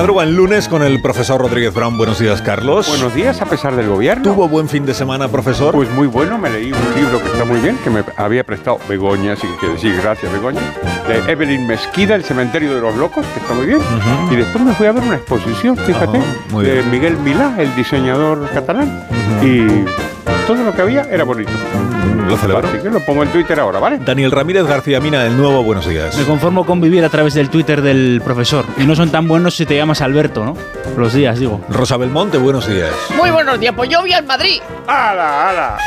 Madruga 0.00 0.22
en 0.22 0.34
lunes 0.34 0.66
con 0.66 0.82
el 0.82 1.02
profesor 1.02 1.42
Rodríguez 1.42 1.74
Brown. 1.74 1.98
Buenos 1.98 2.18
días, 2.18 2.40
Carlos. 2.40 2.88
Buenos 2.88 3.14
días, 3.14 3.42
a 3.42 3.44
pesar 3.44 3.76
del 3.76 3.86
gobierno. 3.86 4.32
¿Tuvo 4.32 4.48
buen 4.48 4.66
fin 4.66 4.86
de 4.86 4.94
semana, 4.94 5.28
profesor? 5.28 5.74
Pues 5.74 5.90
muy 5.90 6.06
bueno, 6.06 6.38
me 6.38 6.48
leí 6.48 6.72
un 6.72 6.94
libro 6.94 7.22
que 7.22 7.26
está 7.26 7.44
muy 7.44 7.60
bien, 7.60 7.76
que 7.84 7.90
me 7.90 8.02
había 8.16 8.42
prestado 8.42 8.78
Begoña, 8.88 9.34
así 9.34 9.46
que 9.46 9.56
quiero 9.58 9.74
decir 9.74 9.94
gracias, 10.00 10.32
Begoña, 10.32 10.62
de 11.06 11.30
Evelyn 11.30 11.66
Mesquida, 11.66 12.14
El 12.14 12.24
cementerio 12.24 12.74
de 12.74 12.80
los 12.80 12.96
locos, 12.96 13.26
que 13.26 13.40
está 13.40 13.52
muy 13.52 13.66
bien. 13.66 13.80
Y 14.30 14.36
después 14.36 14.64
me 14.64 14.72
fui 14.72 14.86
a 14.86 14.92
ver 14.92 15.02
una 15.02 15.16
exposición, 15.16 15.76
fíjate, 15.76 16.18
muy 16.50 16.64
de. 16.64 16.82
Miguel 16.84 17.18
Milá, 17.18 17.56
el 17.58 17.76
diseñador 17.76 18.48
catalán. 18.54 19.04
Y 19.42 19.84
todo 20.46 20.62
lo 20.64 20.74
que 20.74 20.82
había 20.82 21.02
era 21.10 21.24
bonito. 21.24 21.52
Lo 22.28 22.36
celebro. 22.36 22.68
Así 22.68 22.78
que 22.78 22.90
lo 22.90 23.00
pongo 23.00 23.22
en 23.22 23.30
Twitter 23.30 23.58
ahora, 23.58 23.80
¿vale? 23.80 23.98
Daniel 23.98 24.30
Ramírez 24.30 24.64
García 24.64 25.00
Mina, 25.00 25.24
el 25.26 25.36
nuevo 25.36 25.62
Buenos 25.62 25.88
días. 25.88 26.16
Me 26.16 26.24
conformo 26.24 26.64
con 26.64 26.80
vivir 26.80 27.04
a 27.04 27.08
través 27.08 27.34
del 27.34 27.50
Twitter 27.50 27.82
del 27.82 28.20
profesor. 28.24 28.64
Y 28.78 28.84
no 28.84 28.94
son 28.94 29.10
tan 29.10 29.26
buenos 29.26 29.56
si 29.56 29.66
te 29.66 29.76
llamas 29.76 30.00
Alberto, 30.00 30.44
¿no? 30.44 30.56
Los 30.96 31.12
días, 31.12 31.38
digo. 31.38 31.60
Rosa 31.68 31.96
Belmonte, 31.96 32.38
buenos 32.38 32.68
días. 32.68 32.90
Muy 33.16 33.30
buenos 33.30 33.58
días, 33.58 33.74
pues 33.76 33.88
yo 33.90 34.02
vi 34.02 34.12
al 34.12 34.24
Madrid. 34.24 34.60
¡Hala, 34.86 35.50
hala! 35.50 35.78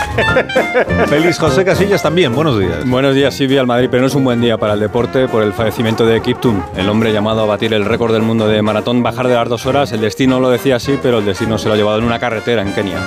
Félix 1.08 1.40
José 1.40 1.66
Casillas 1.66 2.02
también, 2.02 2.34
buenos 2.34 2.60
días. 2.60 2.88
Buenos 2.88 3.16
días, 3.16 3.34
sí 3.34 3.48
vi 3.48 3.58
al 3.58 3.68
Madrid, 3.68 3.88
pero 3.90 4.02
no 4.02 4.08
es 4.08 4.16
un 4.16 4.24
buen 4.24 4.42
día 4.42 4.58
para 4.58 4.74
el 4.74 4.80
deporte 4.80 5.28
por 5.28 5.44
el 5.44 5.54
fallecimiento 5.54 6.06
de 6.06 6.22
Kiptum, 6.22 6.62
el 6.78 6.90
hombre 6.90 7.12
llamado 7.12 7.42
a 7.42 7.46
batir 7.46 7.74
el 7.74 7.86
récord 7.86 8.14
del 8.14 8.22
mundo 8.22 8.48
de 8.48 8.62
maratón, 8.62 9.04
bajar 9.04 9.28
de 9.28 9.36
las 9.36 9.50
dos 9.50 9.66
horas. 9.66 9.92
El 9.92 10.02
destino 10.02 10.40
lo 10.40 10.50
decía 10.50 10.78
así, 10.78 11.00
pero 11.02 11.20
el 11.20 11.26
destino 11.26 11.58
se 11.58 11.68
lo 11.68 11.74
ha 11.74 11.78
llevado 11.78 12.00
en 12.00 12.06
una 12.06 12.20
carretera 12.20 12.62
en 12.62 12.74
Kenia. 12.74 13.00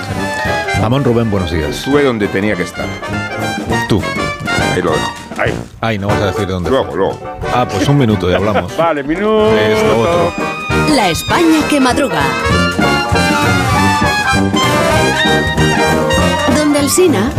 Amón 0.83 1.03
Rubén, 1.03 1.29
buenos 1.29 1.51
días. 1.51 1.69
Estuve 1.77 2.03
donde 2.03 2.27
tenía 2.27 2.55
que 2.55 2.63
estar. 2.63 2.85
Tú. 3.89 4.01
Ahí 4.73 4.81
lo 4.81 4.91
dejo. 4.91 5.11
Ahí, 5.37 5.53
Ay, 5.81 5.99
no 5.99 6.07
vas 6.07 6.21
a 6.21 6.25
decir 6.27 6.47
dónde. 6.47 6.69
Luego, 6.69 6.95
luego. 6.95 7.19
Ah, 7.53 7.67
pues 7.69 7.87
un 7.87 7.97
minuto 7.97 8.29
y 8.29 8.33
hablamos. 8.33 8.75
vale, 8.77 9.03
minuto. 9.03 9.55
Es 9.57 9.83
lo 9.83 9.99
otro. 9.99 10.33
La 10.95 11.09
España 11.09 11.67
que 11.69 11.79
madruga. 11.79 12.21
Donde 16.55 16.79
el 16.79 16.89
Sina. 16.89 17.31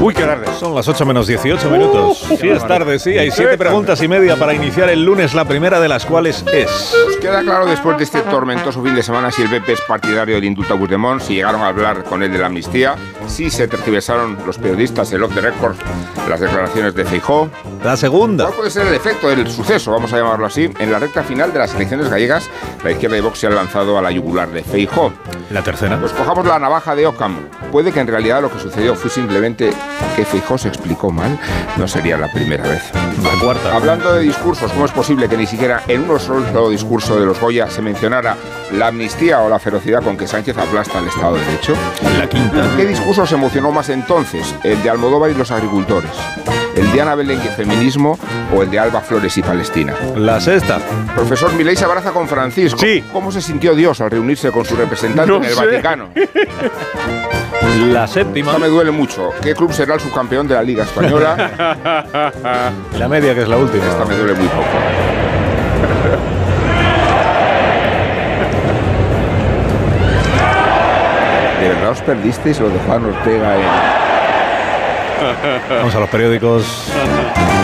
Uy, 0.00 0.14
qué 0.14 0.22
tarde. 0.22 0.46
Son 0.58 0.74
las 0.74 0.88
8 0.88 1.04
menos 1.04 1.26
18 1.26 1.68
minutos. 1.68 2.30
Uh, 2.30 2.36
sí, 2.38 2.48
es 2.48 2.66
tarde, 2.66 2.98
sí. 2.98 3.18
Hay 3.18 3.30
siete 3.30 3.58
preguntas 3.58 4.00
y 4.02 4.08
media 4.08 4.34
para 4.36 4.54
iniciar 4.54 4.88
el 4.88 5.04
lunes, 5.04 5.34
la 5.34 5.44
primera 5.44 5.78
de 5.78 5.88
las 5.88 6.06
cuales 6.06 6.42
es... 6.54 6.94
Pues 7.04 7.16
queda 7.18 7.42
claro 7.42 7.66
después 7.66 7.98
de 7.98 8.04
este 8.04 8.22
tormentoso 8.22 8.82
fin 8.82 8.94
de 8.94 9.02
semana 9.02 9.30
si 9.30 9.42
el 9.42 9.50
PP 9.50 9.74
es 9.74 9.80
partidario 9.82 10.36
del 10.36 10.44
indulto 10.44 10.72
a 10.72 10.78
Puigdemont, 10.78 11.20
si 11.20 11.34
llegaron 11.34 11.60
a 11.60 11.66
hablar 11.66 12.04
con 12.04 12.22
él 12.22 12.32
de 12.32 12.38
la 12.38 12.46
amnistía, 12.46 12.94
si 13.26 13.50
se 13.50 13.68
tergiversaron 13.68 14.38
los 14.46 14.56
periodistas 14.56 15.12
el 15.12 15.22
off 15.22 15.34
the 15.34 15.42
record 15.42 15.76
las 16.30 16.40
declaraciones 16.40 16.94
de 16.94 17.04
Feijó. 17.04 17.50
La 17.82 17.96
segunda. 17.96 18.44
¿Cuál 18.44 18.56
puede 18.56 18.70
ser 18.70 18.86
el 18.86 18.94
efecto 18.94 19.28
del 19.28 19.50
suceso, 19.50 19.90
vamos 19.90 20.12
a 20.12 20.18
llamarlo 20.18 20.46
así? 20.46 20.70
En 20.78 20.92
la 20.92 20.98
recta 20.98 21.22
final 21.22 21.52
de 21.52 21.58
las 21.58 21.74
elecciones 21.74 22.08
gallegas, 22.08 22.48
la 22.84 22.92
izquierda 22.92 23.16
de 23.16 23.22
Vox 23.22 23.38
se 23.38 23.48
ha 23.48 23.50
lanzado 23.50 23.98
a 23.98 24.02
la 24.02 24.10
yugular 24.10 24.48
de 24.48 24.62
Feijó. 24.62 25.12
La 25.50 25.62
tercera. 25.62 25.98
Pues 25.98 26.12
cojamos 26.12 26.46
la 26.46 26.58
navaja 26.58 26.94
de 26.94 27.06
Occam. 27.06 27.36
Puede 27.72 27.90
que 27.92 28.00
en 28.00 28.06
realidad 28.06 28.40
lo 28.42 28.50
que 28.50 28.60
sucedió 28.60 28.94
fue 28.94 29.10
simplemente 29.10 29.72
que 30.16 30.24
Feijó 30.24 30.58
se 30.58 30.68
explicó 30.68 31.10
mal. 31.10 31.38
No 31.76 31.86
sería 31.86 32.16
la 32.16 32.28
primera 32.28 32.64
vez. 32.64 32.82
La 33.22 33.38
cuarta. 33.40 33.74
Hablando 33.74 34.12
de 34.14 34.22
discursos, 34.22 34.72
¿cómo 34.72 34.86
es 34.86 34.92
posible 34.92 35.28
que 35.28 35.36
ni 35.36 35.46
siquiera 35.46 35.82
en 35.88 36.02
uno 36.02 36.18
solo 36.18 36.68
discurso 36.70 37.18
de 37.18 37.26
los 37.26 37.40
Goya 37.40 37.70
se 37.70 37.82
mencionara 37.82 38.36
la 38.72 38.88
amnistía 38.88 39.40
o 39.40 39.48
la 39.48 39.58
ferocidad 39.58 40.02
con 40.02 40.16
que 40.16 40.26
Sánchez 40.26 40.56
aplasta 40.58 40.98
el 40.98 41.08
Estado 41.08 41.34
de 41.34 41.44
Derecho? 41.44 41.74
La 42.18 42.28
quinta. 42.28 42.68
¿Qué 42.76 42.86
discurso 42.86 43.26
se 43.26 43.34
emocionó 43.34 43.72
más 43.72 43.88
entonces? 43.88 44.54
¿El 44.62 44.82
de 44.82 44.90
Almodóvar 44.90 45.30
y 45.30 45.34
los 45.34 45.50
agricultores? 45.50 46.10
¿El 46.76 46.92
de 46.92 47.00
Ana 47.02 47.14
Belén 47.14 47.40
y 47.42 47.46
el 47.48 47.52
feminismo? 47.54 48.18
¿O 48.54 48.62
el 48.62 48.70
de 48.70 48.78
Alba 48.78 49.00
Flores 49.00 49.36
y 49.36 49.42
Palestina? 49.42 49.94
La 50.16 50.40
sexta. 50.40 50.78
Profesor 51.14 51.52
Milei 51.54 51.76
se 51.76 51.84
abraza 51.84 52.12
con 52.12 52.28
Francisco. 52.28 52.78
Sí. 52.78 53.02
¿Cómo 53.12 53.32
se 53.32 53.42
sintió 53.42 53.74
Dios 53.74 54.00
al 54.00 54.10
reunirse 54.10 54.50
con 54.52 54.64
su 54.64 54.76
representante 54.76 55.30
No 55.30 55.38
en 55.38 55.44
el 55.44 55.54
sé. 55.54 55.66
Vaticano? 55.66 56.08
La 57.92 58.06
séptima. 58.06 58.52
Esta 58.52 58.60
me 58.60 58.68
duele 58.68 58.90
mucho. 58.90 59.30
¿Qué 59.42 59.54
club 59.54 59.72
será 59.72 59.94
el 59.94 60.00
subcampeón 60.00 60.46
de 60.48 60.54
la 60.54 60.62
Liga 60.62 60.84
Española? 60.84 62.72
La 62.98 63.08
media, 63.08 63.34
que 63.34 63.42
es 63.42 63.48
la 63.48 63.56
última. 63.56 63.84
Esta 63.86 64.04
me 64.04 64.14
duele 64.16 64.34
muy 64.34 64.48
poco. 64.48 64.60
¿De 71.60 71.68
verdad 71.68 71.90
os 71.90 72.00
perdisteis 72.02 72.58
lo 72.60 72.68
de 72.70 72.78
Juan 72.86 73.04
Ortega 73.04 73.56
en... 73.56 73.89
Vamos 75.68 75.94
a 75.94 76.00
los 76.00 76.08
periódicos. 76.08 76.90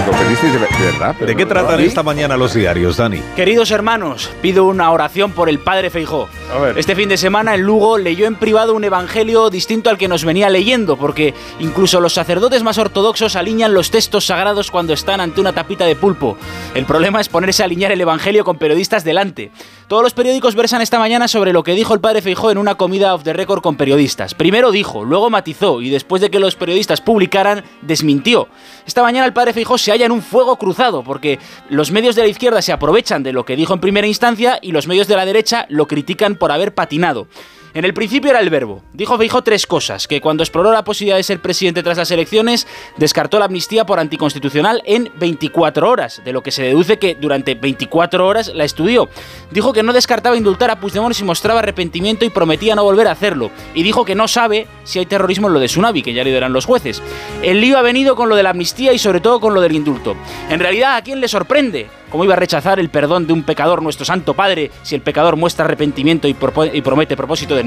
¿Lo 0.06 0.12
perdisteis 0.12 0.52
de, 0.52 0.58
verdad? 0.58 1.14
¿De 1.16 1.34
qué 1.34 1.44
no, 1.44 1.48
tratan 1.48 1.80
¿sí? 1.80 1.86
esta 1.86 2.02
mañana 2.04 2.36
los 2.36 2.54
diarios, 2.54 2.96
Dani? 2.96 3.20
Queridos 3.34 3.72
hermanos, 3.72 4.30
pido 4.40 4.64
una 4.64 4.92
oración 4.92 5.32
por 5.32 5.48
el 5.48 5.58
padre 5.58 5.90
Feijó. 5.90 6.28
A 6.54 6.60
ver. 6.60 6.78
Este 6.78 6.94
fin 6.94 7.08
de 7.08 7.16
semana 7.16 7.56
en 7.56 7.62
Lugo 7.62 7.98
leyó 7.98 8.26
en 8.26 8.36
privado 8.36 8.74
un 8.74 8.84
evangelio 8.84 9.50
distinto 9.50 9.90
al 9.90 9.98
que 9.98 10.06
nos 10.06 10.24
venía 10.24 10.48
leyendo, 10.48 10.96
porque 10.96 11.34
incluso 11.58 12.00
los 12.00 12.12
sacerdotes 12.12 12.62
más 12.62 12.78
ortodoxos 12.78 13.34
alinean 13.34 13.74
los 13.74 13.90
textos 13.90 14.26
sagrados 14.26 14.70
cuando 14.70 14.92
están 14.92 15.20
ante 15.20 15.40
una 15.40 15.52
tapita 15.52 15.84
de 15.84 15.96
pulpo. 15.96 16.36
El 16.74 16.86
problema 16.86 17.20
es 17.20 17.28
ponerse 17.28 17.62
a 17.62 17.66
alinear 17.66 17.90
el 17.90 18.00
evangelio 18.00 18.44
con 18.44 18.58
periodistas 18.58 19.02
delante. 19.02 19.50
Todos 19.88 20.02
los 20.02 20.14
periódicos 20.14 20.54
versan 20.54 20.82
esta 20.82 20.98
mañana 20.98 21.28
sobre 21.28 21.52
lo 21.52 21.62
que 21.62 21.72
dijo 21.72 21.94
el 21.94 22.00
padre 22.00 22.22
Feijó 22.22 22.50
en 22.50 22.58
una 22.58 22.76
comida 22.76 23.14
off 23.14 23.24
the 23.24 23.32
record 23.32 23.60
con 23.60 23.76
periodistas. 23.76 24.34
Primero 24.34 24.72
dijo, 24.72 25.04
luego 25.04 25.30
matizó 25.30 25.80
y 25.80 25.90
después 25.90 26.22
de 26.22 26.30
que 26.30 26.40
los 26.40 26.56
periodistas 26.56 27.00
publicaran, 27.00 27.64
desmintió. 27.82 28.48
Esta 28.86 29.02
mañana 29.02 29.26
el 29.26 29.32
padre 29.32 29.52
Feijó 29.52 29.65
se 29.76 29.90
halla 29.90 30.06
en 30.06 30.12
un 30.12 30.22
fuego 30.22 30.56
cruzado 30.56 31.02
porque 31.02 31.38
los 31.68 31.90
medios 31.90 32.14
de 32.14 32.22
la 32.22 32.28
izquierda 32.28 32.62
se 32.62 32.72
aprovechan 32.72 33.22
de 33.22 33.32
lo 33.32 33.44
que 33.44 33.56
dijo 33.56 33.74
en 33.74 33.80
primera 33.80 34.06
instancia 34.06 34.58
y 34.62 34.72
los 34.72 34.86
medios 34.86 35.08
de 35.08 35.16
la 35.16 35.26
derecha 35.26 35.66
lo 35.68 35.86
critican 35.86 36.36
por 36.36 36.52
haber 36.52 36.74
patinado. 36.74 37.26
En 37.76 37.84
el 37.84 37.92
principio 37.92 38.30
era 38.30 38.40
el 38.40 38.48
verbo. 38.48 38.80
Dijo 38.94 39.18
Feijó 39.18 39.42
tres 39.42 39.66
cosas, 39.66 40.08
que 40.08 40.22
cuando 40.22 40.42
exploró 40.42 40.72
la 40.72 40.82
posibilidad 40.82 41.18
de 41.18 41.22
ser 41.22 41.42
presidente 41.42 41.82
tras 41.82 41.98
las 41.98 42.10
elecciones, 42.10 42.66
descartó 42.96 43.38
la 43.38 43.44
amnistía 43.44 43.84
por 43.84 44.00
anticonstitucional 44.00 44.82
en 44.86 45.12
24 45.18 45.86
horas, 45.86 46.22
de 46.24 46.32
lo 46.32 46.42
que 46.42 46.52
se 46.52 46.62
deduce 46.62 46.98
que 46.98 47.16
durante 47.16 47.54
24 47.54 48.26
horas 48.26 48.50
la 48.54 48.64
estudió. 48.64 49.10
Dijo 49.50 49.74
que 49.74 49.82
no 49.82 49.92
descartaba 49.92 50.38
indultar 50.38 50.70
a 50.70 50.80
Puigdemont 50.80 51.14
si 51.14 51.22
mostraba 51.22 51.58
arrepentimiento 51.58 52.24
y 52.24 52.30
prometía 52.30 52.74
no 52.74 52.82
volver 52.82 53.08
a 53.08 53.12
hacerlo. 53.12 53.50
Y 53.74 53.82
dijo 53.82 54.06
que 54.06 54.14
no 54.14 54.26
sabe 54.26 54.66
si 54.84 54.98
hay 54.98 55.04
terrorismo 55.04 55.48
en 55.48 55.52
lo 55.52 55.60
de 55.60 55.66
Tsunami, 55.66 56.02
que 56.02 56.14
ya 56.14 56.24
le 56.24 56.32
dirán 56.32 56.54
los 56.54 56.64
jueces. 56.64 57.02
El 57.42 57.60
lío 57.60 57.76
ha 57.76 57.82
venido 57.82 58.16
con 58.16 58.30
lo 58.30 58.36
de 58.36 58.42
la 58.42 58.50
amnistía 58.50 58.94
y 58.94 58.98
sobre 58.98 59.20
todo 59.20 59.38
con 59.38 59.52
lo 59.52 59.60
del 59.60 59.76
indulto. 59.76 60.16
En 60.48 60.60
realidad, 60.60 60.96
¿a 60.96 61.02
quién 61.02 61.20
le 61.20 61.28
sorprende? 61.28 61.90
¿Cómo 62.10 62.24
iba 62.24 62.34
a 62.34 62.38
rechazar 62.38 62.78
el 62.78 62.88
perdón 62.88 63.26
de 63.26 63.32
un 63.32 63.42
pecador, 63.42 63.82
nuestro 63.82 64.06
Santo 64.06 64.34
Padre, 64.34 64.70
si 64.82 64.94
el 64.94 65.02
pecador 65.02 65.36
muestra 65.36 65.64
arrepentimiento 65.64 66.28
y, 66.28 66.36
y 66.72 66.80
promete 66.80 67.16
propósito 67.16 67.56
de 67.56 67.64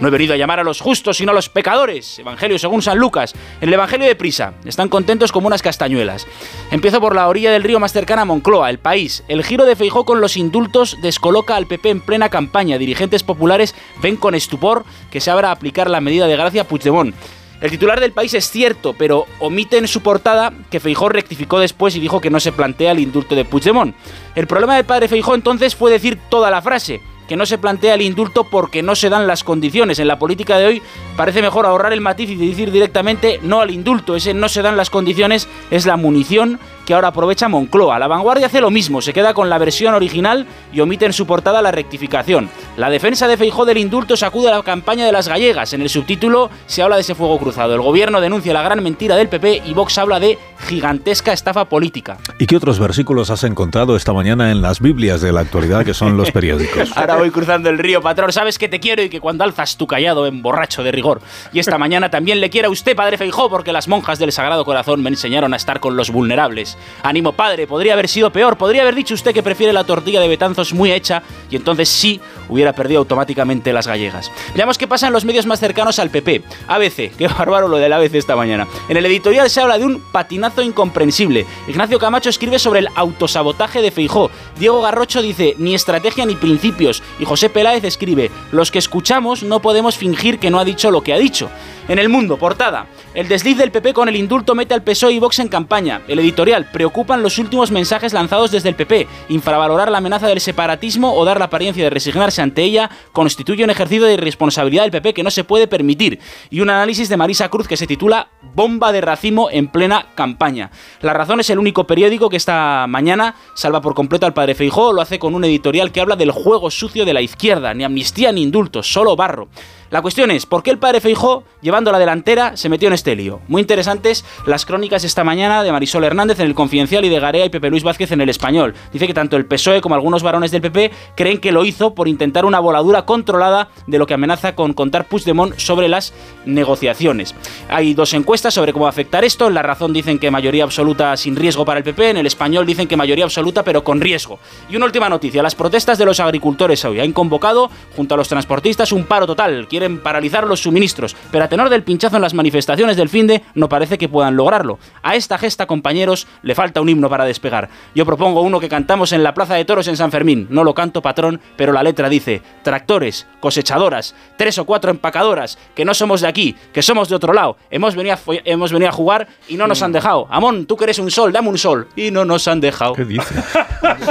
No 0.00 0.08
he 0.08 0.10
venido 0.10 0.34
a 0.34 0.36
llamar 0.36 0.60
a 0.60 0.64
los 0.64 0.80
justos, 0.80 1.16
sino 1.16 1.32
a 1.32 1.34
los 1.34 1.48
pecadores. 1.48 2.18
Evangelio 2.18 2.58
según 2.58 2.82
San 2.82 2.98
Lucas. 2.98 3.34
El 3.60 3.72
Evangelio 3.72 4.06
de 4.06 4.14
Prisa. 4.14 4.54
Están 4.64 4.88
contentos 4.88 5.32
como 5.32 5.46
unas 5.46 5.62
castañuelas. 5.62 6.26
Empiezo 6.70 7.00
por 7.00 7.14
la 7.14 7.28
orilla 7.28 7.52
del 7.52 7.62
río 7.62 7.80
más 7.80 7.92
cercana 7.92 8.22
a 8.22 8.24
Moncloa, 8.24 8.70
el 8.70 8.78
país. 8.78 9.24
El 9.28 9.44
giro 9.44 9.64
de 9.64 9.76
Feijó 9.76 10.04
con 10.04 10.20
los 10.20 10.36
indultos 10.36 10.96
descoloca 11.02 11.56
al 11.56 11.66
PP 11.66 11.90
en 11.90 12.00
plena 12.00 12.28
campaña. 12.28 12.78
Dirigentes 12.78 13.22
populares 13.22 13.74
ven 14.02 14.16
con 14.16 14.34
estupor 14.34 14.84
que 15.10 15.20
se 15.20 15.30
abra 15.30 15.48
a 15.48 15.52
aplicar 15.52 15.88
la 15.88 16.00
medida 16.00 16.26
de 16.26 16.36
gracia 16.36 16.62
a 16.62 16.64
Puigdemont. 16.64 17.14
El 17.60 17.70
titular 17.70 17.98
del 17.98 18.12
país 18.12 18.34
es 18.34 18.50
cierto, 18.50 18.94
pero 18.96 19.26
omite 19.40 19.78
en 19.78 19.88
su 19.88 20.00
portada 20.00 20.52
que 20.70 20.78
Feijó 20.78 21.08
rectificó 21.08 21.58
después 21.58 21.96
y 21.96 22.00
dijo 22.00 22.20
que 22.20 22.30
no 22.30 22.38
se 22.38 22.52
plantea 22.52 22.92
el 22.92 23.00
indulto 23.00 23.34
de 23.34 23.44
Puigdemont. 23.44 23.96
El 24.36 24.46
problema 24.46 24.76
del 24.76 24.84
padre 24.84 25.08
Feijó 25.08 25.34
entonces 25.34 25.74
fue 25.74 25.90
decir 25.90 26.18
toda 26.28 26.50
la 26.52 26.62
frase. 26.62 27.00
Que 27.28 27.36
no 27.36 27.46
se 27.46 27.58
plantea 27.58 27.94
el 27.94 28.02
indulto 28.02 28.44
porque 28.44 28.82
no 28.82 28.96
se 28.96 29.10
dan 29.10 29.26
las 29.26 29.44
condiciones. 29.44 29.98
En 29.98 30.08
la 30.08 30.18
política 30.18 30.58
de 30.58 30.66
hoy 30.66 30.82
parece 31.16 31.42
mejor 31.42 31.66
ahorrar 31.66 31.92
el 31.92 32.00
matiz 32.00 32.30
y 32.30 32.34
decir 32.34 32.72
directamente 32.72 33.38
no 33.42 33.60
al 33.60 33.70
indulto. 33.70 34.16
Ese 34.16 34.34
no 34.34 34.48
se 34.48 34.62
dan 34.62 34.76
las 34.76 34.90
condiciones 34.90 35.46
es 35.70 35.86
la 35.86 35.96
munición 35.96 36.58
que 36.88 36.94
ahora 36.94 37.08
aprovecha 37.08 37.48
Moncloa. 37.50 37.98
La 37.98 38.08
vanguardia 38.08 38.46
hace 38.46 38.62
lo 38.62 38.70
mismo, 38.70 39.02
se 39.02 39.12
queda 39.12 39.34
con 39.34 39.50
la 39.50 39.58
versión 39.58 39.92
original 39.92 40.46
y 40.72 40.80
omite 40.80 41.04
en 41.04 41.12
su 41.12 41.26
portada 41.26 41.60
la 41.60 41.70
rectificación. 41.70 42.48
La 42.78 42.88
defensa 42.88 43.28
de 43.28 43.36
Feijó 43.36 43.66
del 43.66 43.76
indulto 43.76 44.16
sacude 44.16 44.48
a 44.48 44.56
la 44.56 44.62
campaña 44.62 45.04
de 45.04 45.12
las 45.12 45.28
gallegas. 45.28 45.74
En 45.74 45.82
el 45.82 45.90
subtítulo 45.90 46.48
se 46.64 46.82
habla 46.82 46.96
de 46.96 47.02
ese 47.02 47.14
fuego 47.14 47.38
cruzado. 47.38 47.74
El 47.74 47.82
gobierno 47.82 48.22
denuncia 48.22 48.54
la 48.54 48.62
gran 48.62 48.82
mentira 48.82 49.16
del 49.16 49.28
PP 49.28 49.64
y 49.66 49.74
Vox 49.74 49.98
habla 49.98 50.18
de 50.18 50.38
gigantesca 50.66 51.34
estafa 51.34 51.66
política. 51.66 52.16
¿Y 52.38 52.46
qué 52.46 52.56
otros 52.56 52.78
versículos 52.78 53.28
has 53.28 53.44
encontrado 53.44 53.94
esta 53.94 54.14
mañana 54.14 54.50
en 54.50 54.62
las 54.62 54.80
Biblias 54.80 55.20
de 55.20 55.30
la 55.30 55.40
actualidad 55.40 55.84
que 55.84 55.92
son 55.92 56.16
los 56.16 56.30
periódicos? 56.30 56.90
Ahora 56.96 57.16
voy 57.18 57.30
cruzando 57.30 57.68
el 57.70 57.78
río, 57.78 58.00
patrón. 58.00 58.32
Sabes 58.32 58.58
que 58.58 58.68
te 58.68 58.80
quiero 58.80 59.02
y 59.02 59.08
que 59.08 59.20
cuando 59.20 59.44
alzas 59.44 59.76
tu 59.76 59.86
callado 59.86 60.26
en 60.26 60.42
borracho 60.42 60.82
de 60.82 60.92
rigor. 60.92 61.20
Y 61.52 61.58
esta 61.58 61.78
mañana 61.78 62.10
también 62.10 62.40
le 62.40 62.50
quiero 62.50 62.68
a 62.68 62.70
usted, 62.70 62.96
padre 62.96 63.18
Feijó, 63.18 63.48
porque 63.48 63.72
las 63.72 63.88
monjas 63.88 64.18
del 64.18 64.32
Sagrado 64.32 64.64
Corazón 64.64 65.02
me 65.02 65.10
enseñaron 65.10 65.52
a 65.54 65.56
estar 65.56 65.80
con 65.80 65.96
los 65.96 66.10
vulnerables. 66.10 66.78
Ánimo, 67.02 67.32
padre, 67.32 67.66
podría 67.66 67.94
haber 67.94 68.08
sido 68.08 68.30
peor. 68.30 68.56
Podría 68.56 68.82
haber 68.82 68.94
dicho 68.94 69.14
usted 69.14 69.32
que 69.32 69.42
prefiere 69.42 69.72
la 69.72 69.84
tortilla 69.84 70.20
de 70.20 70.28
Betanzos 70.28 70.72
muy 70.72 70.92
hecha 70.92 71.22
y 71.50 71.56
entonces 71.56 71.88
sí 71.88 72.20
hubiera 72.48 72.72
perdido 72.72 73.00
automáticamente 73.00 73.72
las 73.72 73.86
gallegas. 73.86 74.30
Veamos 74.54 74.78
qué 74.78 74.86
pasa 74.88 75.06
en 75.06 75.12
los 75.12 75.24
medios 75.24 75.46
más 75.46 75.60
cercanos 75.60 75.98
al 75.98 76.10
PP. 76.10 76.42
ABC, 76.66 77.16
qué 77.16 77.28
bárbaro 77.38 77.68
lo 77.68 77.78
del 77.78 77.92
ABC 77.92 78.14
esta 78.14 78.36
mañana. 78.36 78.66
En 78.88 78.96
el 78.96 79.06
editorial 79.06 79.50
se 79.50 79.60
habla 79.60 79.78
de 79.78 79.84
un 79.84 80.02
patinazo 80.12 80.62
incomprensible. 80.62 81.46
Ignacio 81.66 81.98
Camacho 81.98 82.30
escribe 82.30 82.58
sobre 82.58 82.80
el 82.80 82.88
autosabotaje 82.94 83.82
de 83.82 83.90
Feijó. 83.90 84.30
Diego 84.58 84.80
Garrocho 84.82 85.22
dice 85.22 85.54
ni 85.58 85.74
estrategia 85.74 86.26
ni 86.26 86.34
principios. 86.34 87.02
Y 87.18 87.24
José 87.24 87.50
Peláez 87.50 87.84
escribe 87.84 88.30
los 88.52 88.70
que 88.70 88.78
escuchamos 88.78 89.42
no 89.42 89.60
podemos 89.60 89.96
fingir 89.96 90.38
que 90.38 90.50
no 90.50 90.58
ha 90.58 90.64
dicho 90.64 90.90
lo 90.90 91.02
que 91.02 91.12
ha 91.12 91.18
dicho. 91.18 91.50
En 91.88 91.98
el 91.98 92.10
mundo, 92.10 92.36
portada. 92.36 92.86
El 93.14 93.28
desliz 93.28 93.56
del 93.56 93.70
PP 93.70 93.94
con 93.94 94.10
el 94.10 94.16
indulto 94.16 94.54
mete 94.54 94.74
al 94.74 94.82
PSOE 94.82 95.14
y 95.14 95.18
Vox 95.18 95.38
en 95.38 95.48
campaña. 95.48 96.02
El 96.06 96.18
editorial. 96.18 96.68
Preocupan 96.70 97.22
los 97.22 97.38
últimos 97.38 97.70
mensajes 97.70 98.12
lanzados 98.12 98.50
desde 98.50 98.68
el 98.68 98.74
PP. 98.74 99.08
Infravalorar 99.30 99.90
la 99.90 99.98
amenaza 99.98 100.26
del 100.26 100.42
separatismo 100.42 101.14
o 101.14 101.24
dar 101.24 101.38
la 101.38 101.46
apariencia 101.46 101.82
de 101.82 101.90
resignarse 101.90 102.42
ante 102.42 102.62
ella 102.62 102.90
constituye 103.12 103.64
un 103.64 103.70
ejercicio 103.70 104.04
de 104.04 104.14
irresponsabilidad 104.14 104.82
del 104.82 104.90
PP 104.90 105.14
que 105.14 105.22
no 105.22 105.30
se 105.30 105.44
puede 105.44 105.66
permitir. 105.66 106.20
Y 106.50 106.60
un 106.60 106.68
análisis 106.68 107.08
de 107.08 107.16
Marisa 107.16 107.48
Cruz 107.48 107.66
que 107.66 107.78
se 107.78 107.86
titula 107.86 108.28
Bomba 108.54 108.92
de 108.92 109.00
racimo 109.00 109.48
en 109.50 109.68
plena 109.68 110.08
campaña. 110.14 110.70
La 111.00 111.14
Razón 111.14 111.40
es 111.40 111.48
el 111.48 111.58
único 111.58 111.86
periódico 111.86 112.28
que 112.28 112.36
esta 112.36 112.86
mañana 112.86 113.34
salva 113.54 113.80
por 113.80 113.94
completo 113.94 114.26
al 114.26 114.34
padre 114.34 114.54
Feijó. 114.54 114.92
Lo 114.92 115.00
hace 115.00 115.18
con 115.18 115.34
un 115.34 115.44
editorial 115.44 115.90
que 115.90 116.02
habla 116.02 116.16
del 116.16 116.32
juego 116.32 116.70
sucio 116.70 116.97
de 117.04 117.14
la 117.14 117.20
izquierda. 117.20 117.74
Ni 117.74 117.84
amnistía 117.84 118.32
ni 118.32 118.42
indultos, 118.42 118.90
solo 118.92 119.16
barro. 119.16 119.48
La 119.90 120.02
cuestión 120.02 120.30
es, 120.30 120.44
¿por 120.44 120.62
qué 120.62 120.70
el 120.70 120.78
padre 120.78 121.00
Feijó, 121.00 121.44
llevando 121.62 121.90
la 121.90 121.98
delantera, 121.98 122.58
se 122.58 122.68
metió 122.68 122.88
en 122.88 122.92
este 122.92 123.16
lío? 123.16 123.40
Muy 123.48 123.62
interesantes 123.62 124.22
las 124.44 124.66
crónicas 124.66 125.02
esta 125.02 125.24
mañana 125.24 125.62
de 125.62 125.72
Marisol 125.72 126.04
Hernández 126.04 126.40
en 126.40 126.46
el 126.46 126.54
Confidencial 126.54 127.06
y 127.06 127.08
de 127.08 127.18
Garea 127.18 127.46
y 127.46 127.48
Pepe 127.48 127.70
Luis 127.70 127.84
Vázquez 127.84 128.12
en 128.12 128.20
el 128.20 128.28
Español. 128.28 128.74
Dice 128.92 129.06
que 129.06 129.14
tanto 129.14 129.38
el 129.38 129.46
PSOE 129.46 129.80
como 129.80 129.94
algunos 129.94 130.22
varones 130.22 130.50
del 130.50 130.60
PP 130.60 130.90
creen 131.16 131.38
que 131.38 131.52
lo 131.52 131.64
hizo 131.64 131.94
por 131.94 132.06
intentar 132.06 132.44
una 132.44 132.60
voladura 132.60 133.06
controlada 133.06 133.70
de 133.86 133.98
lo 133.98 134.06
que 134.06 134.12
amenaza 134.12 134.54
con 134.54 134.74
contar 134.74 135.06
Puigdemont 135.06 135.56
sobre 135.56 135.88
las 135.88 136.12
negociaciones. 136.44 137.34
Hay 137.70 137.94
dos 137.94 138.12
encuestas 138.12 138.52
sobre 138.52 138.74
cómo 138.74 138.88
afectar 138.88 139.24
esto. 139.24 139.48
En 139.48 139.54
La 139.54 139.62
Razón 139.62 139.94
dicen 139.94 140.18
que 140.18 140.30
mayoría 140.30 140.64
absoluta 140.64 141.16
sin 141.16 141.34
riesgo 141.34 141.64
para 141.64 141.78
el 141.78 141.84
PP. 141.84 142.10
En 142.10 142.16
el 142.18 142.26
Español 142.26 142.66
dicen 142.66 142.88
que 142.88 142.96
mayoría 142.98 143.24
absoluta 143.24 143.62
pero 143.62 143.82
con 143.82 144.02
riesgo. 144.02 144.38
Y 144.68 144.76
una 144.76 144.84
última 144.84 145.08
noticia. 145.08 145.42
Las 145.42 145.54
protestas 145.54 145.96
de 145.96 146.04
los 146.04 146.20
agricultores 146.20 146.84
hoy 146.84 147.00
han 147.00 147.12
convocado, 147.12 147.70
junto 147.96 148.14
a 148.14 148.18
los 148.18 148.28
transportistas, 148.28 148.92
un 148.92 149.04
paro 149.04 149.26
total 149.26 149.66
quieren 149.78 150.00
paralizar 150.00 150.44
los 150.44 150.60
suministros, 150.60 151.14
pero 151.30 151.44
a 151.44 151.48
tenor 151.48 151.70
del 151.70 151.84
pinchazo 151.84 152.16
en 152.16 152.22
las 152.22 152.34
manifestaciones 152.34 152.96
del 152.96 153.08
finde 153.08 153.44
no 153.54 153.68
parece 153.68 153.96
que 153.96 154.08
puedan 154.08 154.34
lograrlo. 154.34 154.80
A 155.04 155.14
esta 155.14 155.38
gesta, 155.38 155.66
compañeros, 155.66 156.26
le 156.42 156.56
falta 156.56 156.80
un 156.80 156.88
himno 156.88 157.08
para 157.08 157.24
despegar. 157.24 157.68
Yo 157.94 158.04
propongo 158.04 158.42
uno 158.42 158.58
que 158.58 158.68
cantamos 158.68 159.12
en 159.12 159.22
la 159.22 159.34
Plaza 159.34 159.54
de 159.54 159.64
Toros 159.64 159.86
en 159.86 159.96
San 159.96 160.10
Fermín. 160.10 160.48
No 160.50 160.64
lo 160.64 160.74
canto 160.74 161.00
patrón, 161.00 161.40
pero 161.56 161.72
la 161.72 161.84
letra 161.84 162.08
dice: 162.08 162.42
tractores, 162.64 163.28
cosechadoras, 163.38 164.16
tres 164.36 164.58
o 164.58 164.64
cuatro 164.64 164.90
empacadoras, 164.90 165.58
que 165.76 165.84
no 165.84 165.94
somos 165.94 166.22
de 166.22 166.26
aquí, 166.26 166.56
que 166.72 166.82
somos 166.82 167.08
de 167.08 167.14
otro 167.14 167.32
lado. 167.32 167.56
Hemos 167.70 167.94
venido 167.94 168.16
a, 168.16 168.18
hemos 168.44 168.72
venido 168.72 168.88
a 168.88 168.92
jugar 168.92 169.28
y 169.46 169.56
no 169.56 169.68
nos 169.68 169.80
han 169.82 169.92
dejado. 169.92 170.26
Amón, 170.28 170.66
tú 170.66 170.76
que 170.76 170.84
eres 170.84 170.98
un 170.98 171.12
sol, 171.12 171.32
dame 171.32 171.50
un 171.50 171.58
sol. 171.58 171.86
Y 171.94 172.10
no 172.10 172.24
nos 172.24 172.48
han 172.48 172.60
dejado. 172.60 172.94
¿Qué 172.94 173.04
dice? 173.04 173.32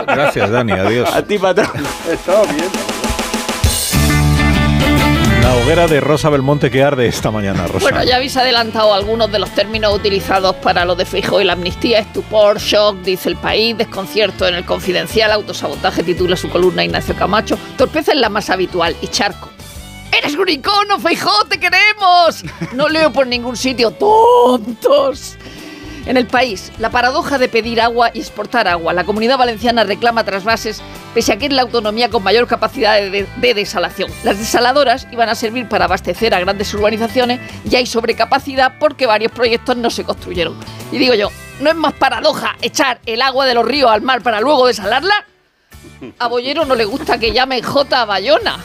Gracias, 0.07 0.49
Dani, 0.49 0.71
adiós. 0.71 1.09
A 1.13 1.21
ti, 1.21 1.37
patrón. 1.37 1.67
Estaba 2.09 2.43
bien. 2.43 2.96
La 5.47 5.55
hoguera 5.55 5.87
de 5.87 6.01
Rosa 6.01 6.29
Belmonte 6.29 6.69
que 6.69 6.83
arde 6.83 7.07
esta 7.07 7.31
mañana, 7.31 7.67
Rosa. 7.67 7.79
Bueno, 7.79 8.03
ya 8.03 8.17
habéis 8.17 8.35
adelantado 8.35 8.93
algunos 8.93 9.31
de 9.31 9.39
los 9.39 9.49
términos 9.51 9.95
utilizados 9.95 10.57
para 10.57 10.83
lo 10.83 10.93
de 10.93 11.05
Fijo 11.05 11.39
y 11.39 11.45
la 11.45 11.53
amnistía. 11.53 11.99
Estupor, 11.99 12.59
shock, 12.59 12.97
dice 12.97 13.29
el 13.29 13.37
país, 13.37 13.77
desconcierto 13.77 14.45
en 14.45 14.55
el 14.55 14.65
confidencial, 14.65 15.31
autosabotaje 15.31 16.03
titula 16.03 16.35
su 16.35 16.49
columna 16.49 16.83
Ignacio 16.83 17.15
Camacho, 17.15 17.57
torpeza 17.77 18.11
es 18.11 18.19
la 18.19 18.27
más 18.27 18.49
habitual 18.49 18.97
y 19.01 19.07
charco. 19.07 19.47
¡Eres 20.11 20.35
un 20.35 20.49
icono, 20.49 20.99
Feijó, 20.99 21.45
te 21.45 21.57
queremos! 21.57 22.43
No 22.73 22.89
leo 22.89 23.13
por 23.13 23.25
ningún 23.25 23.55
sitio, 23.55 23.91
tontos. 23.91 25.37
En 26.07 26.15
el 26.15 26.25
país, 26.25 26.71
la 26.79 26.89
paradoja 26.89 27.37
de 27.37 27.49
pedir 27.49 27.81
agua 27.81 28.11
y 28.13 28.19
exportar 28.19 28.65
agua. 28.69 28.93
La 28.93 29.03
comunidad 29.03 29.37
valenciana 29.37 29.83
reclama 29.83 30.23
trasvases, 30.23 30.81
pese 31.13 31.33
a 31.33 31.37
que 31.37 31.47
es 31.47 31.51
la 31.51 31.63
autonomía 31.63 32.09
con 32.09 32.23
mayor 32.23 32.47
capacidad 32.47 32.95
de, 32.95 33.27
de 33.35 33.53
desalación. 33.53 34.09
Las 34.23 34.39
desaladoras 34.39 35.05
iban 35.11 35.27
a 35.27 35.35
servir 35.35 35.67
para 35.67 35.83
abastecer 35.83 36.33
a 36.33 36.39
grandes 36.39 36.73
urbanizaciones 36.73 37.41
y 37.69 37.75
hay 37.75 37.85
sobrecapacidad 37.85 38.75
porque 38.79 39.05
varios 39.05 39.33
proyectos 39.33 39.75
no 39.75 39.89
se 39.89 40.05
construyeron. 40.05 40.55
Y 40.93 40.97
digo 40.97 41.13
yo, 41.13 41.29
¿no 41.59 41.71
es 41.71 41.75
más 41.75 41.91
paradoja 41.91 42.55
echar 42.61 43.01
el 43.05 43.21
agua 43.21 43.45
de 43.45 43.55
los 43.55 43.65
ríos 43.65 43.91
al 43.91 44.01
mar 44.01 44.21
para 44.21 44.39
luego 44.39 44.67
desalarla? 44.67 45.25
A 46.19 46.27
Bollero 46.27 46.63
no 46.63 46.75
le 46.75 46.85
gusta 46.85 47.17
que 47.17 47.33
llamen 47.33 47.61
J 47.61 48.05
Bayona. 48.05 48.59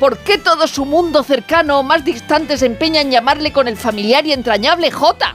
¿Por 0.00 0.16
qué 0.16 0.38
todo 0.38 0.66
su 0.66 0.86
mundo 0.86 1.22
cercano 1.24 1.80
o 1.80 1.82
más 1.82 2.06
distante 2.06 2.56
se 2.56 2.64
empeña 2.64 3.02
en 3.02 3.10
llamarle 3.10 3.52
con 3.52 3.68
el 3.68 3.76
familiar 3.76 4.24
y 4.24 4.32
entrañable 4.32 4.90
J? 4.90 5.34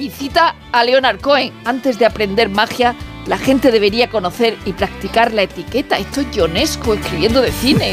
Y 0.00 0.08
cita 0.08 0.56
a 0.72 0.82
Leonard 0.82 1.20
Cohen, 1.20 1.52
antes 1.66 1.98
de 1.98 2.06
aprender 2.06 2.48
magia, 2.48 2.94
la 3.26 3.36
gente 3.36 3.70
debería 3.70 4.08
conocer 4.08 4.56
y 4.64 4.72
practicar 4.72 5.34
la 5.34 5.42
etiqueta. 5.42 5.98
Esto 5.98 6.22
es 6.22 6.34
Ionesco 6.34 6.94
escribiendo 6.94 7.42
de 7.42 7.52
cine. 7.52 7.92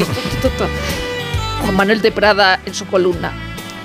Juan 1.60 1.76
Manuel 1.76 2.00
de 2.00 2.10
Prada 2.10 2.60
en 2.64 2.72
su 2.72 2.86
columna 2.86 3.30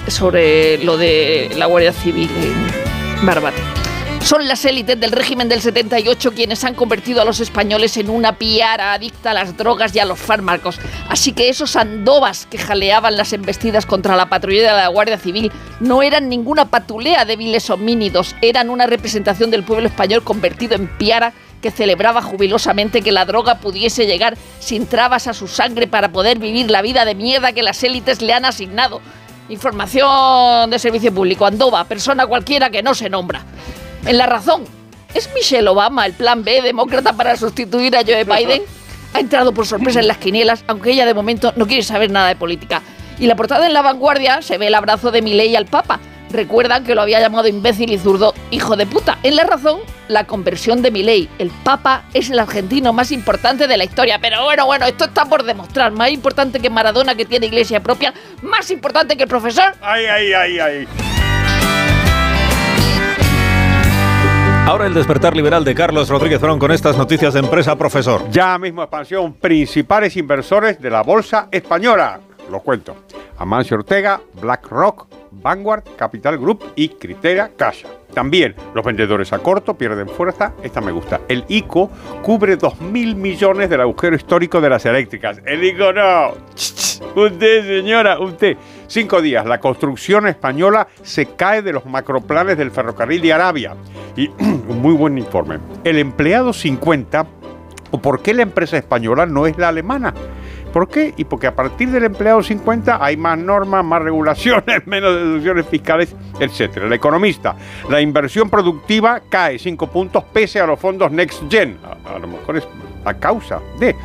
sobre 0.07 0.81
lo 0.85 0.95
de 0.95 1.51
la 1.57 1.65
Guardia 1.65 1.91
Civil 1.91 2.29
en 2.41 3.25
Barbate. 3.25 3.61
Son 4.23 4.47
las 4.47 4.63
élites 4.63 4.97
del 4.97 5.11
régimen 5.11 5.49
del 5.49 5.59
78 5.59 6.31
quienes 6.31 6.63
han 6.63 6.75
convertido 6.75 7.21
a 7.21 7.25
los 7.25 7.41
españoles 7.41 7.97
en 7.97 8.09
una 8.09 8.37
piara 8.37 8.93
adicta 8.93 9.31
a 9.31 9.33
las 9.33 9.57
drogas 9.57 9.93
y 9.93 9.99
a 9.99 10.05
los 10.05 10.17
fármacos. 10.17 10.79
Así 11.09 11.33
que 11.33 11.49
esos 11.49 11.75
andovas 11.75 12.45
que 12.45 12.57
jaleaban 12.57 13.17
las 13.17 13.33
embestidas 13.33 13.85
contra 13.85 14.15
la 14.15 14.29
patrulla 14.29 14.61
de 14.61 14.77
la 14.77 14.87
Guardia 14.87 15.17
Civil 15.17 15.51
no 15.81 16.01
eran 16.01 16.29
ninguna 16.29 16.69
patulea 16.69 17.25
de 17.25 17.35
viles 17.35 17.69
homínidos, 17.69 18.33
eran 18.41 18.69
una 18.69 18.87
representación 18.87 19.51
del 19.51 19.63
pueblo 19.63 19.87
español 19.87 20.23
convertido 20.23 20.75
en 20.75 20.87
piara 20.87 21.33
que 21.61 21.69
celebraba 21.69 22.21
jubilosamente 22.21 23.01
que 23.01 23.11
la 23.11 23.25
droga 23.25 23.59
pudiese 23.59 24.05
llegar 24.05 24.37
sin 24.59 24.87
trabas 24.87 25.27
a 25.27 25.33
su 25.33 25.49
sangre 25.49 25.87
para 25.87 26.13
poder 26.13 26.39
vivir 26.39 26.71
la 26.71 26.81
vida 26.81 27.03
de 27.03 27.13
mierda 27.13 27.51
que 27.51 27.61
las 27.61 27.83
élites 27.83 28.21
le 28.21 28.31
han 28.31 28.45
asignado. 28.45 29.01
Información 29.49 30.69
de 30.69 30.79
servicio 30.79 31.13
público, 31.13 31.45
Andova, 31.45 31.83
persona 31.83 32.25
cualquiera 32.25 32.69
que 32.69 32.81
no 32.81 32.95
se 32.95 33.09
nombra. 33.09 33.43
En 34.05 34.17
la 34.17 34.25
razón, 34.25 34.65
¿es 35.13 35.29
Michelle 35.33 35.67
Obama 35.69 36.05
el 36.05 36.13
plan 36.13 36.43
B 36.43 36.61
demócrata 36.61 37.13
para 37.13 37.37
sustituir 37.37 37.95
a 37.95 38.01
Joe 38.01 38.25
Biden? 38.25 38.63
Ha 39.13 39.19
entrado 39.19 39.53
por 39.53 39.65
sorpresa 39.65 40.01
en 40.01 40.07
las 40.07 40.17
quinielas, 40.17 40.65
aunque 40.67 40.91
ella 40.91 41.05
de 41.05 41.13
momento 41.13 41.53
no 41.55 41.67
quiere 41.67 41.83
saber 41.83 42.11
nada 42.11 42.27
de 42.27 42.35
política. 42.35 42.81
Y 43.17 43.27
la 43.27 43.35
portada 43.35 43.65
en 43.65 43.73
la 43.73 43.81
vanguardia 43.81 44.41
se 44.41 44.57
ve 44.57 44.67
el 44.67 44.75
abrazo 44.75 45.11
de 45.11 45.21
Milei 45.21 45.55
al 45.55 45.67
Papa. 45.67 45.99
Recuerdan 46.31 46.83
que 46.83 46.95
lo 46.95 47.01
había 47.01 47.21
llamado 47.21 47.47
imbécil 47.47 47.91
y 47.91 47.97
zurdo 47.97 48.33
hijo 48.51 48.75
de 48.75 48.87
puta. 48.87 49.19
En 49.23 49.35
la 49.37 49.43
razón, 49.43 49.79
la 50.09 50.25
conversión 50.25 50.81
de 50.81 50.91
Milei. 50.91 51.29
El 51.37 51.51
Papa 51.63 52.03
es 52.13 52.29
el 52.29 52.39
argentino 52.39 52.91
más 52.91 53.11
importante 53.11 53.67
de 53.67 53.77
la 53.77 53.83
historia. 53.83 54.19
Pero 54.19 54.43
bueno, 54.43 54.65
bueno, 54.65 54.85
esto 54.85 55.05
está 55.05 55.25
por 55.25 55.43
demostrar. 55.43 55.91
Más 55.91 56.09
importante 56.09 56.59
que 56.59 56.71
Maradona, 56.71 57.15
que 57.15 57.25
tiene 57.25 57.45
iglesia 57.45 57.81
propia. 57.81 58.13
Más 58.41 58.69
importante 58.71 59.15
que 59.15 59.23
el 59.23 59.29
profesor. 59.29 59.75
Ay, 59.79 60.07
ay, 60.07 60.33
ay, 60.33 60.59
ay. 60.59 61.12
Ahora 64.65 64.87
el 64.87 64.93
despertar 64.93 65.35
liberal 65.35 65.65
de 65.65 65.75
Carlos 65.75 66.07
Rodríguez 66.07 66.39
Brown 66.39 66.57
con 66.57 66.71
estas 66.71 66.97
noticias 66.97 67.33
de 67.33 67.41
empresa, 67.41 67.75
profesor. 67.75 68.21
Ya 68.31 68.57
mismo 68.57 68.81
expansión, 68.81 69.33
principales 69.33 70.15
inversores 70.15 70.79
de 70.81 70.89
la 70.89 71.03
bolsa 71.03 71.49
española. 71.51 72.21
Los 72.49 72.61
cuento. 72.61 72.95
Amancio 73.37 73.75
Ortega, 73.75 74.21
BlackRock, 74.41 75.07
Vanguard, 75.31 75.83
Capital 75.97 76.37
Group 76.37 76.63
y 76.75 76.89
Critera 76.89 77.49
Casa. 77.57 77.89
También 78.13 78.55
los 78.73 78.85
vendedores 78.85 79.33
a 79.33 79.39
corto 79.39 79.73
pierden 79.73 80.07
fuerza. 80.07 80.53
Esta 80.63 80.79
me 80.79 80.93
gusta. 80.93 81.19
El 81.27 81.43
ICO 81.49 81.89
cubre 82.21 82.57
2.000 82.57 83.15
millones 83.15 83.69
del 83.69 83.81
agujero 83.81 84.15
histórico 84.15 84.61
de 84.61 84.69
las 84.69 84.85
eléctricas. 84.85 85.41
El 85.45 85.61
ICO 85.61 85.91
no. 85.91 86.31
Usted, 87.15 87.81
señora, 87.81 88.17
usted. 88.19 88.55
Cinco 88.93 89.23
días. 89.23 89.43
La 89.47 89.59
construcción 89.59 90.27
española 90.27 90.87
se 91.01 91.25
cae 91.25 91.63
de 91.63 91.73
los 91.73 91.83
macroplanes 91.87 92.59
del 92.59 92.69
ferrocarril 92.69 93.23
de 93.23 93.33
Arabia. 93.33 93.75
Y 94.15 94.27
un 94.39 94.83
muy 94.83 94.93
buen 94.93 95.17
informe. 95.17 95.57
El 95.83 95.97
empleado 95.97 96.53
50, 96.53 97.25
o 97.89 97.97
por 97.99 98.21
qué 98.21 98.35
la 98.35 98.43
empresa 98.43 98.77
española 98.77 99.25
no 99.25 99.47
es 99.47 99.57
la 99.57 99.69
alemana. 99.69 100.13
¿Por 100.73 100.89
qué? 100.89 101.13
Y 101.17 101.23
porque 101.25 101.45
a 101.45 101.55
partir 101.55 101.91
del 101.91 102.03
empleado 102.03 102.41
50 102.41 102.97
hay 102.99 103.15
más 103.15 103.37
normas, 103.37 103.85
más 103.85 104.01
regulaciones, 104.01 104.81
menos 104.87 105.15
deducciones 105.15 105.67
fiscales, 105.67 106.15
etc. 106.39 106.77
El 106.77 106.93
economista, 106.93 107.55
la 107.89 108.01
inversión 108.01 108.49
productiva 108.49 109.21
cae 109.29 109.59
5 109.59 109.87
puntos 109.87 110.23
pese 110.33 110.59
a 110.59 110.65
los 110.65 110.79
fondos 110.79 111.11
Next 111.11 111.43
Gen. 111.47 111.77
A, 111.83 112.17
lo 112.17 112.27
mejor 112.27 112.57
es 112.57 112.67
a 113.05 113.13
causa 113.13 113.59
de. 113.79 113.95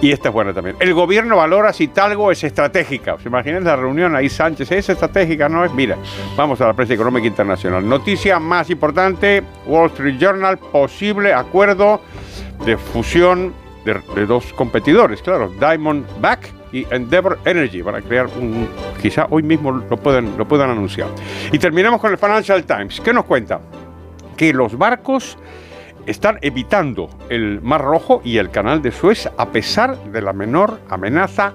Y 0.00 0.10
esta 0.10 0.28
es 0.28 0.34
buena 0.34 0.54
también. 0.54 0.76
El 0.80 0.94
gobierno 0.94 1.36
valora 1.36 1.72
si 1.74 1.88
Talgo 1.88 2.32
es 2.32 2.42
estratégica. 2.44 3.16
¿Se 3.22 3.28
imaginan 3.28 3.64
la 3.64 3.76
reunión 3.76 4.16
ahí 4.16 4.30
Sánchez? 4.30 4.72
¿Es 4.72 4.88
estratégica? 4.88 5.50
No 5.50 5.64
es. 5.66 5.72
Mira, 5.74 5.98
vamos 6.34 6.60
a 6.62 6.66
la 6.66 6.72
prensa 6.72 6.94
económica 6.94 7.26
internacional. 7.26 7.86
Noticia 7.86 8.38
más 8.38 8.70
importante: 8.70 9.42
Wall 9.66 9.90
Street 9.90 10.16
Journal, 10.18 10.56
posible 10.56 11.34
acuerdo 11.34 12.00
de 12.64 12.78
fusión 12.78 13.65
de, 13.86 14.26
dos 14.26 14.52
competidores, 14.52 15.22
claro, 15.22 15.50
Diamondback 15.58 16.52
y 16.72 16.86
Endeavor 16.92 17.38
Energy, 17.44 17.82
para 17.82 18.02
crear 18.02 18.26
un. 18.26 18.68
Quizá 19.00 19.26
hoy 19.30 19.42
mismo 19.42 19.70
lo 19.72 19.96
puedan, 19.96 20.36
lo 20.36 20.46
puedan 20.46 20.70
anunciar. 20.70 21.08
Y 21.52 21.58
terminamos 21.58 22.00
con 22.00 22.10
el 22.12 22.18
Financial 22.18 22.62
Times. 22.64 23.00
¿Qué 23.00 23.12
nos 23.12 23.24
cuenta? 23.24 23.60
Que 24.36 24.52
los 24.52 24.76
barcos 24.76 25.38
están 26.06 26.38
evitando 26.42 27.08
el 27.28 27.60
Mar 27.62 27.82
Rojo 27.82 28.20
y 28.24 28.38
el 28.38 28.50
Canal 28.50 28.82
de 28.82 28.92
Suez 28.92 29.28
a 29.36 29.50
pesar 29.50 29.96
de 30.12 30.22
la 30.22 30.32
menor 30.32 30.80
amenaza 30.88 31.54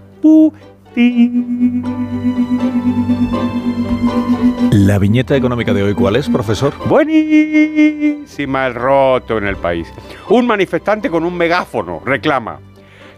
¿La 4.72 5.00
viñeta 5.00 5.38
económica 5.38 5.74
de 5.74 5.84
hoy 5.84 5.94
cuál 5.94 6.18
es, 6.18 6.28
profesor? 6.28 6.74
Buenísima 6.86 8.68
el 8.68 8.76
roto 8.76 9.38
en 9.38 9.48
el 9.48 9.56
país. 9.56 9.88
Un 10.30 10.48
manifestante 10.48 11.10
con 11.10 11.24
un 11.24 11.38
megáfono 11.38 12.02
reclama: 12.04 12.60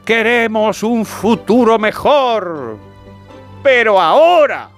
Queremos 0.06 0.84
un 0.84 1.04
futuro 1.04 1.80
mejor. 1.80 2.78
Pero 3.64 4.00
ahora. 4.00 4.70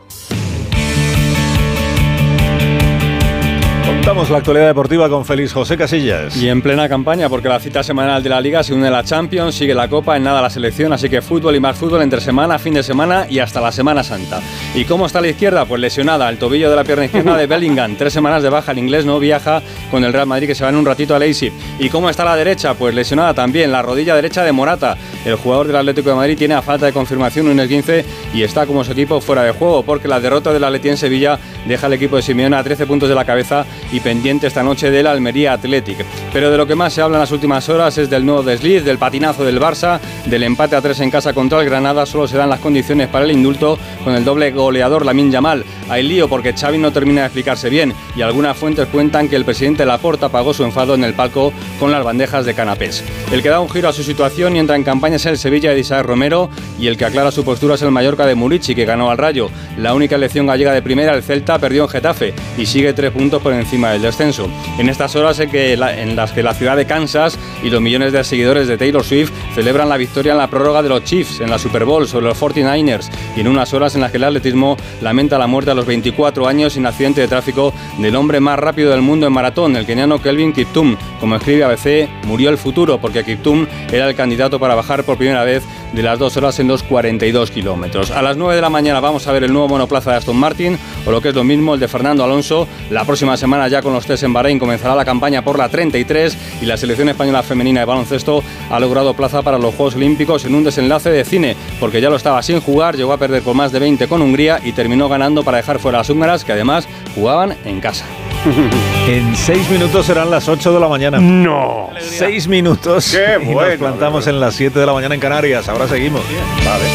Contamos 3.86 4.32
la 4.32 4.40
actualidad 4.40 4.66
deportiva 4.66 5.08
con 5.10 5.26
Félix 5.26 5.54
José 5.54 5.78
Casillas. 5.78 6.36
Y 6.38 6.50
en 6.50 6.64
plena 6.64 6.90
campaña, 6.90 7.30
porque 7.30 7.50
la 7.50 7.60
cita 7.60 7.84
semanal 7.84 8.24
de 8.24 8.30
la 8.30 8.42
Liga 8.42 8.64
se 8.64 8.74
une 8.74 8.88
a 8.88 8.92
la 8.92 9.04
Champions, 9.04 9.54
sigue 9.54 9.76
la 9.76 9.88
Copa, 9.88 10.18
en 10.18 10.24
nada 10.24 10.42
la 10.42 10.50
selección, 10.50 10.92
así 10.92 11.08
que 11.08 11.22
fútbol 11.22 11.56
y 11.56 11.60
más 11.60 11.78
fútbol 11.78 12.02
entre 12.02 12.20
semana, 12.20 12.58
fin 12.58 12.74
de 12.74 12.82
semana 12.82 13.28
y 13.30 13.38
hasta 13.38 13.62
la 13.62 13.72
Semana 13.72 14.04
Santa. 14.04 14.42
¿Y 14.74 14.86
cómo 14.86 15.06
está 15.06 15.22
la 15.22 15.28
izquierda? 15.28 15.66
Pues 15.66 15.80
lesionada, 15.82 16.28
el 16.30 16.38
tobillo 16.38 16.70
de 16.70 16.76
la 16.76 16.84
pierna 16.84 17.06
izquierda 17.06 17.38
de 17.38 17.46
Bellingham, 17.48 17.96
tres 17.96 18.14
semanas 18.14 18.42
de 18.42 18.50
baja, 18.50 18.72
el 18.72 18.80
inglés 18.80 19.06
no 19.06 19.20
viaja 19.20 19.62
con 19.92 20.04
el 20.04 20.14
Real 20.14 20.26
Madrid 20.26 20.48
que 20.48 20.56
se 20.56 20.64
va 20.64 20.72
en 20.72 20.78
un 20.78 20.86
ratito 20.86 21.16
a 21.16 21.20
Leipzig. 21.20 21.54
¿Y 21.80 21.90
cómo 21.90 22.10
está 22.10 22.26
la 22.26 22.36
derecha? 22.36 22.74
Pues 22.74 22.94
lesionada 22.96 23.36
también, 23.36 23.72
la 23.72 23.84
rodilla 23.84 24.16
derecha 24.16 24.44
de 24.44 24.52
Morata. 24.52 24.98
El 25.26 25.36
jugador 25.36 25.68
del 25.68 25.76
Atlético 25.76 26.10
de 26.10 26.16
Madrid 26.16 26.38
tiene 26.38 26.56
a 26.56 26.64
falta 26.64 26.88
de 26.88 26.94
confirmación 26.94 27.48
un 27.48 27.68
15 27.68 28.06
y 28.34 28.42
está 28.42 28.66
como 28.66 28.84
su 28.84 28.94
equipo 28.94 29.22
fuera 29.22 29.44
de 29.44 29.52
juego, 29.52 29.84
porque 29.84 30.08
la 30.08 30.20
derrota 30.20 30.52
del 30.52 30.64
Atleti 30.64 30.90
en 30.90 30.98
Sevilla 30.98 31.40
deja 31.68 31.88
al 31.88 31.94
equipo 31.94 32.16
de 32.16 32.22
Simeone 32.22 32.56
a 32.56 32.64
13 32.64 32.86
puntos 32.86 33.10
de 33.10 33.16
la 33.16 33.26
cabeza 33.26 33.66
y 33.92 34.00
pendiente 34.00 34.48
esta 34.48 34.64
noche 34.64 34.92
del 34.92 35.08
Almería 35.08 35.54
Athletic. 35.54 36.06
Pero 36.34 36.52
de 36.52 36.58
lo 36.58 36.68
que 36.68 36.76
más 36.76 36.94
se 36.94 37.02
habla 37.02 37.18
en 37.18 37.22
las 37.22 37.32
últimas 37.32 37.70
horas 37.70 37.98
es 37.98 38.10
del 38.10 38.26
nuevo 38.26 38.44
desliz, 38.44 38.84
del 38.84 38.98
patinazo 38.98 39.44
del 39.44 39.60
Barça, 39.60 40.00
del 40.26 40.44
empate 40.44 40.76
a 40.76 40.82
3 40.82 41.00
en 41.02 41.12
casa 41.12 41.34
contra 41.34 41.60
el 41.62 41.66
Granada. 41.66 42.06
Solo 42.06 42.28
se 42.28 42.38
dan 42.38 42.50
las 42.50 42.60
condiciones 42.60 43.08
para 43.08 43.26
el 43.26 43.32
indulto 43.32 43.78
con 44.04 44.16
el 44.16 44.26
doble 44.26 44.52
goleador 44.52 45.06
Lamin 45.06 45.32
Yamal. 45.32 45.64
Hay 45.90 46.04
lío 46.04 46.28
porque 46.28 46.54
Xavi 46.54 46.78
no 46.78 46.92
termina 46.92 47.22
de 47.22 47.28
explicarse 47.28 47.70
bien 47.70 47.94
y 48.16 48.22
algunas 48.22 48.58
fuentes 48.58 48.88
cuentan 48.88 49.30
que 49.30 49.36
el 49.36 49.46
presidente 49.46 49.86
Laporta 49.86 50.30
pagó 50.30 50.54
su 50.54 50.64
enfado 50.64 50.96
en 50.96 51.04
el 51.04 51.14
palco 51.14 51.54
con 51.80 51.92
las 51.92 52.04
bandejas 52.04 52.46
de 52.46 52.54
canapés. 52.54 53.04
El 53.32 53.44
que 53.44 53.50
da 53.50 53.60
un 53.60 53.70
giro 53.70 53.90
a 53.90 53.94
su 53.94 54.04
situación 54.04 54.56
y 54.56 54.60
entra 54.60 54.76
en 54.76 54.84
campaña 54.84 55.18
es 55.18 55.26
el 55.26 55.38
Sevilla 55.38 55.72
de 55.72 55.80
Isaac 55.80 56.06
Romero 56.06 56.50
y 56.80 56.88
el 56.88 56.98
que 56.98 57.06
aclara 57.06 57.32
su 57.32 57.44
postura 57.44 57.76
es 57.76 57.82
el 57.82 57.92
Mallorca 57.92 58.26
de 58.26 58.36
Murici 58.36 58.76
que 58.76 58.86
ganó 58.86 59.10
al 59.10 59.18
Rayo. 59.18 59.50
La 59.78 59.94
única 59.94 60.16
elección 60.16 60.48
gallega 60.48 60.74
de 60.74 60.82
primera, 60.82 61.14
el 61.14 61.24
Celta, 61.24 61.60
perdió 61.60 61.84
en 61.84 61.90
Getafe 61.90 62.34
y 62.58 62.66
sigue 62.66 62.94
tres 62.94 63.12
puntos 63.12 63.42
por 63.42 63.54
encima 63.54 63.75
del 63.76 64.02
descenso. 64.02 64.48
En 64.80 64.90
estas 64.90 65.16
horas 65.16 65.40
en, 65.40 65.50
que 65.50 65.76
la- 65.78 66.00
en 66.00 66.16
las 66.16 66.32
que 66.32 66.42
la 66.44 66.54
ciudad 66.54 66.76
de 66.78 66.86
Kansas 66.86 67.38
y 67.64 67.70
los 67.70 67.82
millones 67.82 68.14
de 68.14 68.24
seguidores 68.24 68.68
de 68.68 68.78
Taylor 68.78 69.04
Swift 69.04 69.32
celebran 69.54 69.90
la 69.90 69.98
victoria 69.98 70.32
en 70.32 70.38
la 70.38 70.48
prórroga 70.50 70.82
de 70.82 70.90
los 70.90 71.04
Chiefs 71.04 71.40
en 71.42 71.50
la 71.50 71.60
Super 71.60 71.86
Bowl 71.86 72.08
sobre 72.08 72.26
los 72.28 72.40
49ers 72.42 73.10
y 73.36 73.42
en 73.42 73.48
unas 73.48 73.74
horas 73.74 73.96
en 73.96 74.02
las 74.02 74.12
que 74.12 74.18
el 74.18 74.24
atletismo 74.24 74.78
lamenta 75.02 75.38
la 75.38 75.48
muerte 75.48 75.72
a 75.72 75.74
los 75.76 75.86
24 75.86 76.48
años 76.48 76.74
sin 76.74 76.86
accidente 76.86 77.22
de 77.22 77.28
tráfico 77.28 77.74
del 78.00 78.16
hombre 78.16 78.40
más 78.40 78.58
rápido 78.60 78.92
del 78.92 79.02
mundo 79.02 79.28
en 79.28 79.34
maratón, 79.34 79.76
el 79.76 79.86
keniano 79.86 80.22
Kelvin 80.22 80.54
Kiptum. 80.54 80.96
Como 81.20 81.36
escribe 81.36 81.64
ABC, 81.64 82.08
murió 82.26 82.50
el 82.50 82.58
futuro 82.58 83.00
porque 83.00 83.24
Kiptum 83.24 83.66
era 83.92 84.08
el 84.10 84.16
candidato 84.16 84.60
para 84.60 84.76
bajar 84.76 85.04
por 85.04 85.18
primera 85.18 85.44
vez 85.44 85.64
de 85.94 86.04
las 86.04 86.20
dos 86.20 86.36
horas 86.38 86.60
en 86.60 86.68
los 86.68 86.84
42 86.84 87.52
kilómetros. 87.52 88.12
A 88.12 88.22
las 88.22 88.36
9 88.38 88.56
de 88.56 88.62
la 88.62 88.70
mañana 88.70 89.00
vamos 89.00 89.28
a 89.28 89.32
ver 89.32 89.44
el 89.44 89.54
nuevo 89.54 89.68
monoplaza 89.70 90.12
de 90.12 90.18
Aston 90.18 90.36
Martin 90.38 90.78
o 91.06 91.12
lo 91.12 91.22
que 91.22 91.30
es 91.30 91.36
lo 91.36 91.44
mismo 91.44 91.74
el 91.74 91.80
de 91.80 91.88
Fernando 91.88 92.24
Alonso. 92.24 92.68
La 92.90 93.06
próxima 93.06 93.38
semana 93.38 93.65
ya 93.68 93.82
con 93.82 93.94
los 93.94 94.06
test 94.06 94.24
en 94.24 94.34
Bahrein 94.34 94.60
comenzará 94.60 94.96
la 94.96 95.06
campaña 95.06 95.44
por 95.44 95.58
la 95.58 95.70
33 95.70 96.38
y 96.62 96.66
la 96.66 96.78
selección 96.78 97.10
española 97.10 97.44
femenina 97.44 97.82
de 97.82 97.86
baloncesto 97.86 98.44
ha 98.70 98.80
logrado 98.80 99.14
plaza 99.14 99.42
para 99.42 99.58
los 99.58 99.76
Juegos 99.76 99.96
Olímpicos 99.96 100.46
en 100.46 100.56
un 100.56 100.64
desenlace 100.64 101.10
de 101.10 101.26
cine 101.26 101.56
porque 101.80 102.02
ya 102.02 102.10
lo 102.10 102.16
estaba 102.16 102.42
sin 102.44 102.60
jugar, 102.62 102.96
llegó 102.96 103.14
a 103.14 103.18
perder 103.18 103.44
por 103.44 103.56
más 103.56 103.72
de 103.72 103.80
20 103.80 104.08
con 104.08 104.22
Hungría 104.22 104.60
y 104.64 104.72
terminó 104.72 105.10
ganando 105.10 105.44
para 105.44 105.58
dejar 105.58 105.80
fuera 105.80 106.00
a 106.00 106.02
las 106.02 106.10
húngaras 106.10 106.44
que 106.44 106.54
además 106.54 106.88
jugaban 107.14 107.56
en 107.66 107.80
casa. 107.80 108.06
En 109.08 109.36
seis 109.36 109.70
minutos 109.70 110.08
serán 110.08 110.32
las 110.32 110.50
8 110.50 110.74
de 110.74 110.80
la 110.80 110.88
mañana. 110.88 111.20
No. 111.20 111.92
Seis 112.00 112.48
minutos. 112.48 113.12
Qué 113.12 113.38
y 113.42 113.46
nos 113.46 113.54
bueno, 113.54 113.78
plantamos 113.78 114.26
en 114.26 114.40
las 114.40 114.56
7 114.56 114.80
de 114.80 114.86
la 114.86 114.94
mañana 114.94 115.14
en 115.14 115.22
Canarias. 115.22 115.70
Ahora 115.70 115.88
seguimos. 115.88 116.24
Vale. 116.66 116.86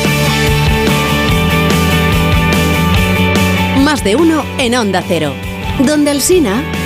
Más 3.85 4.03
de 4.03 4.17
uno 4.17 4.45
en 4.59 4.75
Onda 4.75 5.05
Cero. 5.07 5.33
Donde 5.87 6.11
Alsina. 6.11 6.80